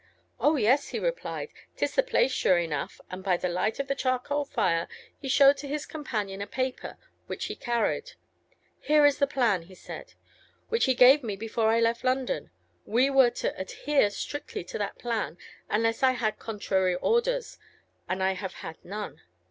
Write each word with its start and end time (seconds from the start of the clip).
'Oh, 0.39 0.55
yes,' 0.55 0.87
he 0.87 0.97
replied, 0.97 1.49
''tis 1.77 1.93
the 1.93 2.01
place 2.01 2.31
sure 2.31 2.57
enough,' 2.57 2.99
and 3.11 3.23
by 3.23 3.37
the 3.37 3.47
light 3.47 3.77
of 3.79 3.87
the 3.87 3.93
charcoal 3.93 4.45
fire 4.45 4.87
he 5.19 5.29
showed 5.29 5.57
to 5.57 5.67
his 5.67 5.85
companion 5.85 6.41
a 6.41 6.47
paper, 6.47 6.97
which 7.27 7.45
he 7.45 7.55
carried. 7.55 8.13
'Here 8.79 9.05
is 9.05 9.19
the 9.19 9.27
plan,' 9.27 9.61
he 9.61 9.75
said, 9.75 10.15
'which 10.69 10.85
he 10.85 10.95
gave 10.95 11.21
me 11.21 11.35
before 11.35 11.69
I 11.69 11.79
left 11.79 12.03
London. 12.03 12.49
We 12.83 13.11
were 13.11 13.29
to 13.29 13.55
adhere 13.55 14.09
strictly 14.09 14.63
to 14.63 14.79
that 14.79 14.97
plan, 14.97 15.37
unless 15.69 16.01
I 16.01 16.13
had 16.13 16.39
contrary 16.39 16.95
orders, 16.95 17.59
and 18.09 18.23
I 18.23 18.31
have 18.31 18.53
had 18.65 18.83
none. 18.83 19.21